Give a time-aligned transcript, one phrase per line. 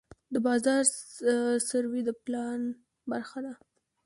[0.33, 0.83] د بازار
[1.69, 2.61] سروې د پلان
[3.11, 3.53] برخه ده.